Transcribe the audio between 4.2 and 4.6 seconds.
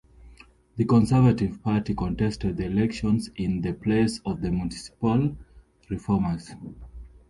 of the